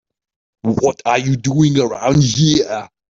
[0.63, 2.89] What are you doing around here?